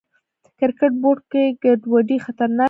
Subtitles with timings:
[0.59, 2.59] کرکټ بورډ کې ګډوډي خطرناکه ده.